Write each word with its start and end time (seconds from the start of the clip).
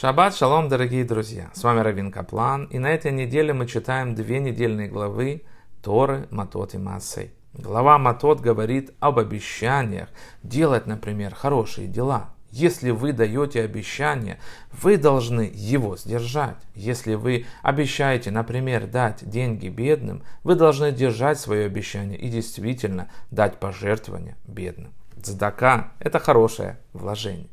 Шаббат 0.00 0.36
шалом, 0.36 0.68
дорогие 0.68 1.04
друзья! 1.04 1.50
С 1.54 1.64
вами 1.64 1.80
Равин 1.80 2.12
Каплан, 2.12 2.66
и 2.66 2.78
на 2.78 2.86
этой 2.86 3.10
неделе 3.10 3.52
мы 3.52 3.66
читаем 3.66 4.14
две 4.14 4.38
недельные 4.38 4.86
главы 4.86 5.42
Торы, 5.82 6.28
Матот 6.30 6.74
и 6.74 6.78
Массей. 6.78 7.32
Глава 7.52 7.98
Матот 7.98 8.38
говорит 8.38 8.92
об 9.00 9.18
обещаниях 9.18 10.08
делать, 10.44 10.86
например, 10.86 11.34
хорошие 11.34 11.88
дела. 11.88 12.28
Если 12.52 12.90
вы 12.90 13.12
даете 13.12 13.60
обещание, 13.62 14.38
вы 14.70 14.98
должны 14.98 15.50
его 15.52 15.96
сдержать. 15.96 16.62
Если 16.76 17.14
вы 17.14 17.46
обещаете, 17.64 18.30
например, 18.30 18.86
дать 18.86 19.28
деньги 19.28 19.66
бедным, 19.66 20.22
вы 20.44 20.54
должны 20.54 20.92
держать 20.92 21.40
свое 21.40 21.66
обещание 21.66 22.16
и 22.16 22.28
действительно 22.28 23.10
дать 23.32 23.58
пожертвование 23.58 24.36
бедным. 24.46 24.92
Цдака– 25.20 25.92
это 25.98 26.20
хорошее 26.20 26.78
вложение. 26.92 27.48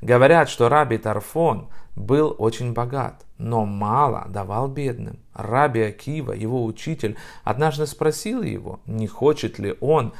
Говорят, 0.00 0.48
что 0.48 0.68
раби 0.68 0.98
Тарфон 0.98 1.68
был 1.96 2.34
очень 2.38 2.72
богат, 2.72 3.24
но 3.38 3.64
мало 3.64 4.26
давал 4.28 4.68
бедным. 4.68 5.18
Раби 5.32 5.80
Акива, 5.80 6.32
его 6.32 6.64
учитель, 6.64 7.16
однажды 7.42 7.86
спросил 7.86 8.42
его, 8.42 8.80
не 8.86 9.06
хочет 9.06 9.58
ли 9.58 9.76
он 9.80 10.12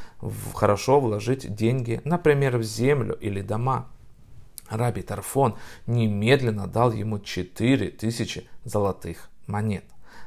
хорошо 0.55 1.01
вложить 1.01 1.55
деньги, 1.55 2.01
например, 2.05 2.59
в 2.59 2.63
землю 2.63 3.17
или 3.21 3.41
дома. 3.43 3.87
Раби 4.71 5.03
Тарфон 5.03 5.57
немедленно 5.87 6.67
дал 6.67 6.93
ему 6.93 7.19
4000 7.19 8.49
золотых 8.65 9.31
монет. 9.47 9.85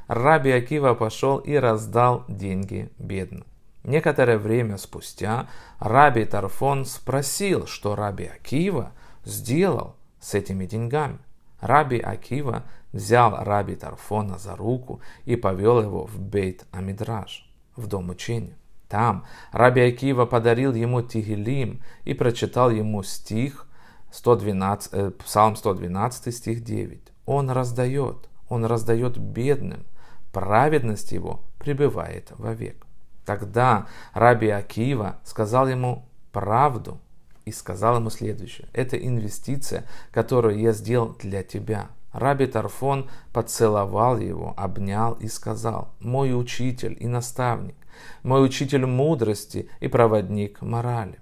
Раби 0.08 0.52
Акива 0.52 0.94
пошел 0.94 1.38
и 1.38 1.56
раздал 1.56 2.24
деньги 2.28 2.90
бедным. 2.98 3.46
Некоторое 3.84 4.38
время 4.38 4.78
спустя 4.78 5.48
Раби 5.80 6.26
Тарфон 6.26 6.86
спросил, 6.86 7.68
что 7.68 7.96
Раби 7.96 8.26
Акива 8.26 8.92
сделал 9.28 9.96
с 10.20 10.34
этими 10.34 10.66
деньгами. 10.66 11.20
Раби 11.60 12.00
Акива 12.00 12.64
взял 12.92 13.36
Раби 13.44 13.76
Тарфона 13.76 14.38
за 14.38 14.56
руку 14.56 15.02
и 15.26 15.36
повел 15.36 15.82
его 15.82 16.06
в 16.06 16.20
Бейт 16.20 16.66
Амидраж, 16.72 17.50
в 17.76 17.88
дом 17.88 18.10
учения. 18.10 18.56
Там 18.88 19.26
Раби 19.52 19.82
Акива 19.82 20.26
подарил 20.26 20.74
ему 20.74 21.02
Тигелим 21.02 21.82
и 22.06 22.14
прочитал 22.14 22.70
ему 22.70 23.04
стих 23.04 23.68
112, 24.12 24.94
э, 24.94 25.12
Псалм 25.12 25.56
112, 25.56 26.34
стих 26.34 26.64
9. 26.64 27.02
Он 27.26 27.50
раздает, 27.50 28.30
он 28.48 28.66
раздает 28.66 29.18
бедным, 29.18 29.86
праведность 30.32 31.12
его 31.12 31.42
пребывает 31.58 32.32
вовек. 32.38 32.86
Тогда 33.26 33.88
Раби 34.14 34.48
Акива 34.48 35.18
сказал 35.26 35.68
ему 35.68 36.06
правду 36.32 37.02
и 37.48 37.52
сказал 37.54 37.96
ему 37.96 38.10
следующее. 38.10 38.68
Это 38.74 38.98
инвестиция, 38.98 39.86
которую 40.12 40.60
я 40.60 40.74
сделал 40.74 41.16
для 41.18 41.44
тебя. 41.44 41.88
Раби 42.12 42.46
Тарфон 42.46 43.10
поцеловал 43.32 44.18
его, 44.18 44.54
обнял 44.58 45.14
и 45.14 45.30
сказал, 45.30 45.94
«Мой 46.02 46.38
учитель 46.38 46.98
и 47.00 47.08
наставник, 47.08 47.76
мой 48.22 48.46
учитель 48.46 48.86
мудрости 48.86 49.70
и 49.80 49.88
проводник 49.88 50.62
морали». 50.62 51.20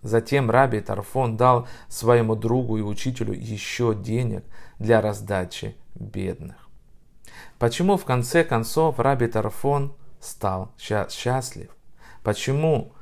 Затем 0.00 0.50
Раби 0.50 0.80
Тарфон 0.80 1.36
дал 1.36 1.68
своему 1.88 2.36
другу 2.36 2.78
и 2.78 2.82
учителю 2.82 3.34
еще 3.34 3.94
денег 3.94 4.44
для 4.78 5.02
раздачи 5.02 5.76
бедных. 5.94 6.70
Почему 7.58 7.98
в 7.98 8.06
конце 8.06 8.44
концов 8.44 8.98
Раби 8.98 9.26
Тарфон 9.26 9.94
стал 10.20 10.72
счастлив? 10.78 11.68
Почему? 12.22 12.94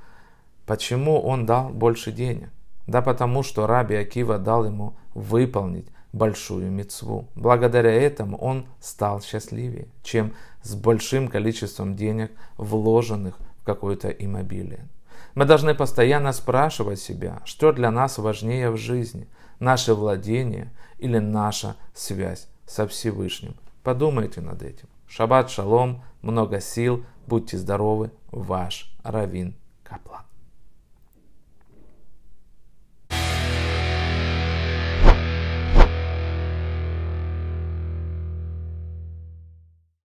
Почему 0.67 1.21
он 1.21 1.47
дал 1.47 1.69
больше 1.69 2.11
денег? 2.11 2.51
Да 2.87 3.03
потому 3.03 3.43
что 3.43 3.67
Раби 3.67 3.95
Акива 3.95 4.39
дал 4.39 4.65
ему 4.65 4.97
выполнить 5.15 5.89
большую 6.13 6.71
мецву. 6.71 7.29
Благодаря 7.35 7.93
этому 7.93 8.37
он 8.39 8.67
стал 8.81 9.21
счастливее, 9.21 9.89
чем 10.03 10.33
с 10.63 10.75
большим 10.75 11.29
количеством 11.29 11.97
денег, 11.97 12.31
вложенных 12.57 13.39
в 13.61 13.65
какое-то 13.65 14.09
иммобилие. 14.09 14.87
Мы 15.35 15.45
должны 15.45 15.75
постоянно 15.75 16.33
спрашивать 16.33 17.01
себя, 17.01 17.43
что 17.45 17.73
для 17.73 17.91
нас 17.91 18.19
важнее 18.19 18.71
в 18.71 18.77
жизни, 18.77 19.29
наше 19.59 19.95
владение 19.95 20.71
или 20.99 21.19
наша 21.19 21.77
связь 21.93 22.49
со 22.67 22.87
Всевышним. 22.87 23.57
Подумайте 23.83 24.41
над 24.41 24.63
этим. 24.63 24.89
Шаббат 25.09 25.51
шалом, 25.51 26.03
много 26.23 26.61
сил, 26.61 27.05
будьте 27.27 27.59
здоровы, 27.59 28.11
ваш 28.31 28.95
Равин 29.03 29.57